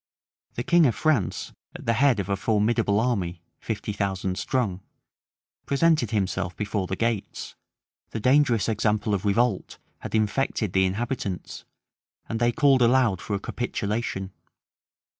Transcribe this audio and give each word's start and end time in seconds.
The 0.55 0.63
king 0.63 0.87
of 0.87 0.95
France, 0.95 1.53
at 1.75 1.85
the 1.85 1.93
head 1.93 2.19
of 2.19 2.27
a 2.27 2.35
formidable 2.35 2.99
army, 2.99 3.43
fifty 3.59 3.93
thousand 3.93 4.39
strong, 4.39 4.81
presented 5.67 6.09
himself 6.09 6.55
before 6.55 6.87
the 6.87 6.95
gates: 6.95 7.53
the 8.09 8.19
dangerous 8.19 8.67
example 8.67 9.13
of 9.13 9.25
revolt 9.25 9.77
had 9.99 10.15
infected 10.15 10.73
the 10.73 10.85
inhabitants; 10.85 11.65
and 12.27 12.39
they 12.39 12.51
called 12.51 12.81
aloud 12.81 13.21
for 13.21 13.35
a 13.35 13.39
capitulation. 13.39 14.31